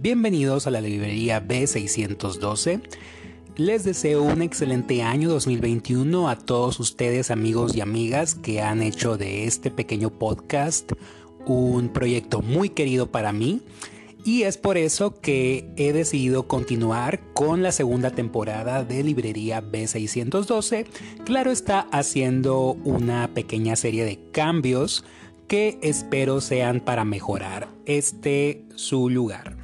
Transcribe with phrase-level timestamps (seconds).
[0.00, 2.82] Bienvenidos a la librería B612.
[3.56, 9.16] Les deseo un excelente año 2021 a todos ustedes amigos y amigas que han hecho
[9.16, 10.92] de este pequeño podcast
[11.46, 13.60] un proyecto muy querido para mí
[14.24, 20.86] y es por eso que he decidido continuar con la segunda temporada de Librería B612.
[21.24, 25.04] Claro está haciendo una pequeña serie de cambios
[25.48, 29.57] que espero sean para mejorar este su lugar.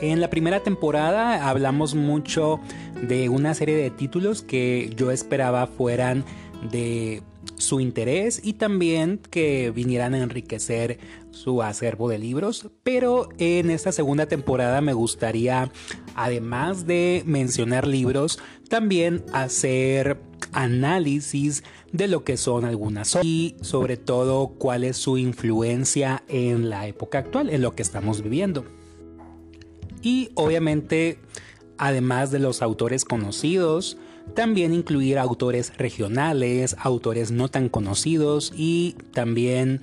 [0.00, 2.60] En la primera temporada hablamos mucho
[3.02, 6.24] de una serie de títulos que yo esperaba fueran
[6.70, 7.22] de
[7.56, 10.98] su interés y también que vinieran a enriquecer
[11.32, 15.70] su acervo de libros, pero en esta segunda temporada me gustaría,
[16.14, 18.38] además de mencionar libros,
[18.68, 20.20] también hacer
[20.52, 26.86] análisis de lo que son algunas y sobre todo cuál es su influencia en la
[26.86, 28.77] época actual, en lo que estamos viviendo.
[30.02, 31.18] Y obviamente,
[31.76, 33.96] además de los autores conocidos,
[34.34, 39.80] también incluir autores regionales, autores no tan conocidos y también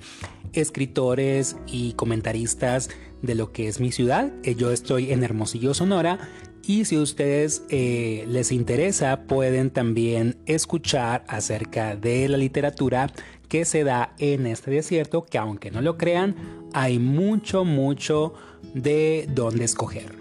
[0.52, 2.90] escritores y comentaristas
[3.22, 4.32] de lo que es mi ciudad.
[4.42, 6.18] Eh, yo estoy en Hermosillo, Sonora.
[6.66, 13.12] Y si a ustedes eh, les interesa, pueden también escuchar acerca de la literatura
[13.48, 16.34] que se da en este desierto, que aunque no lo crean,
[16.72, 18.34] hay mucho, mucho
[18.74, 20.16] de dónde escoger.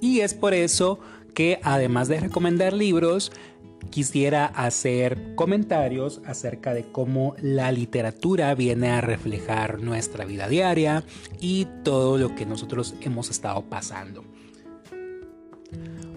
[0.00, 1.00] Y es por eso
[1.34, 3.32] que además de recomendar libros,
[3.90, 11.04] quisiera hacer comentarios acerca de cómo la literatura viene a reflejar nuestra vida diaria
[11.40, 14.24] y todo lo que nosotros hemos estado pasando.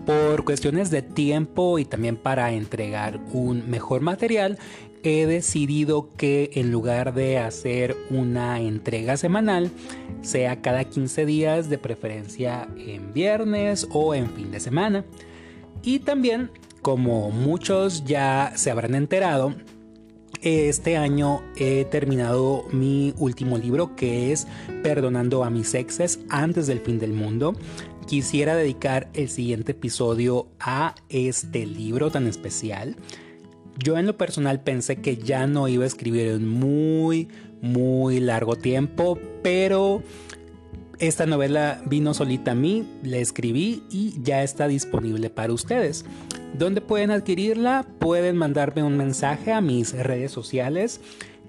[0.06, 4.58] Por cuestiones de tiempo y también para entregar un mejor material,
[5.04, 9.72] he decidido que en lugar de hacer una entrega semanal,
[10.22, 15.06] sea cada 15 días, de preferencia en viernes o en fin de semana.
[15.84, 16.52] Y también,
[16.82, 19.56] como muchos ya se habrán enterado,
[20.42, 24.48] este año he terminado mi último libro que es
[24.82, 27.56] Perdonando a mis exes antes del fin del mundo.
[28.08, 32.96] Quisiera dedicar el siguiente episodio a este libro tan especial.
[33.78, 37.28] Yo en lo personal pensé que ya no iba a escribir en muy,
[37.62, 40.02] muy largo tiempo, pero
[40.98, 46.06] esta novela vino solita a mí, la escribí y ya está disponible para ustedes.
[46.54, 47.86] ¿Dónde pueden adquirirla?
[48.00, 51.00] Pueden mandarme un mensaje a mis redes sociales.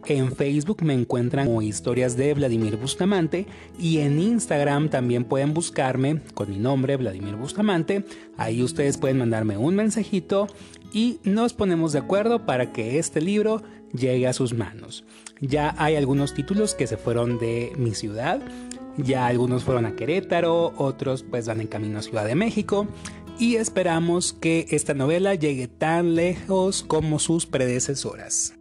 [0.06, 3.46] En Facebook me encuentran como historias de Vladimir Bustamante
[3.78, 8.04] y en Instagram también pueden buscarme con mi nombre Vladimir Bustamante.
[8.36, 10.48] Ahí ustedes pueden mandarme un mensajito
[10.92, 15.04] y nos ponemos de acuerdo para que este libro llegue a sus manos.
[15.40, 18.40] Ya hay algunos títulos que se fueron de mi ciudad,
[18.96, 22.86] ya algunos fueron a Querétaro, otros pues van en camino a Ciudad de México
[23.38, 28.54] y esperamos que esta novela llegue tan lejos como sus predecesoras.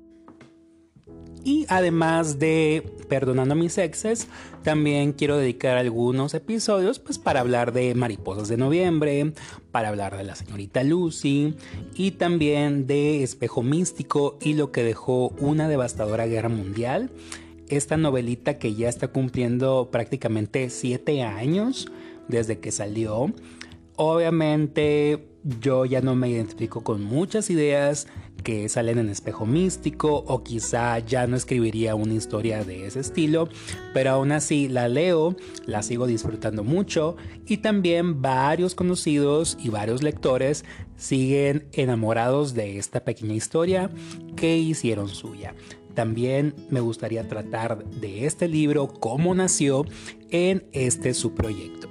[1.44, 4.28] Y además de Perdonando mis exes,
[4.64, 9.34] también quiero dedicar algunos episodios pues para hablar de Mariposas de Noviembre,
[9.72, 11.56] para hablar de la señorita Lucy
[11.96, 17.10] y también de Espejo Místico y lo que dejó una devastadora guerra mundial.
[17.70, 21.88] Esta novelita que ya está cumpliendo prácticamente 7 años
[22.28, 23.34] desde que salió.
[24.04, 25.28] Obviamente
[25.60, 28.08] yo ya no me identifico con muchas ideas
[28.44, 33.48] que salen en espejo místico o quizá ya no escribiría una historia de ese estilo,
[33.94, 35.36] pero aún así la leo,
[35.68, 40.66] la sigo disfrutando mucho y también varios conocidos y varios lectores
[40.98, 43.92] siguen enamorados de esta pequeña historia
[44.36, 45.54] que hicieron suya.
[45.94, 49.86] También me gustaría tratar de este libro, cómo nació
[50.32, 51.88] en este su proyecto.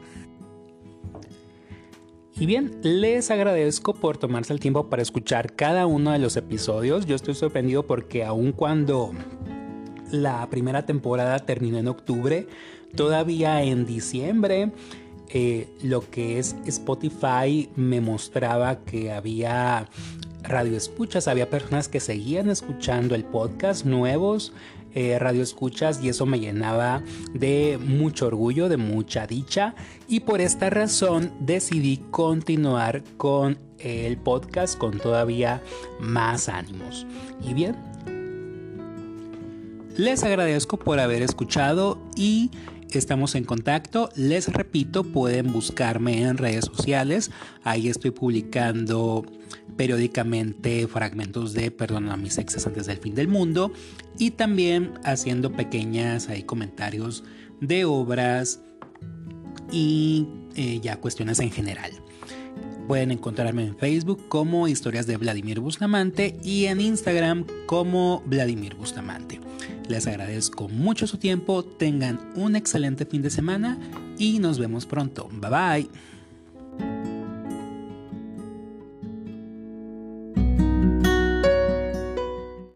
[2.40, 7.04] Y bien, les agradezco por tomarse el tiempo para escuchar cada uno de los episodios.
[7.04, 9.12] Yo estoy sorprendido porque aun cuando
[10.10, 12.46] la primera temporada terminó en octubre,
[12.96, 14.72] todavía en diciembre
[15.28, 19.90] eh, lo que es Spotify me mostraba que había
[20.42, 24.52] radio escuchas, había personas que seguían escuchando el podcast nuevos
[24.92, 29.76] eh, radio escuchas y eso me llenaba de mucho orgullo, de mucha dicha
[30.08, 35.62] y por esta razón decidí continuar con el podcast con todavía
[36.00, 37.06] más ánimos.
[37.48, 37.76] Y bien,
[39.96, 42.50] les agradezco por haber escuchado y
[42.90, 44.08] estamos en contacto.
[44.16, 47.30] Les repito, pueden buscarme en redes sociales.
[47.62, 49.24] Ahí estoy publicando
[49.76, 53.72] periódicamente fragmentos de Perdona a mis exes antes del fin del mundo
[54.18, 57.24] y también haciendo pequeñas ahí comentarios
[57.60, 58.60] de obras
[59.72, 60.26] y
[60.56, 61.92] eh, ya cuestiones en general.
[62.88, 69.40] Pueden encontrarme en Facebook como Historias de Vladimir Bustamante y en Instagram como Vladimir Bustamante.
[69.88, 73.78] Les agradezco mucho su tiempo, tengan un excelente fin de semana
[74.18, 75.28] y nos vemos pronto.
[75.32, 75.88] Bye
[76.78, 77.09] bye.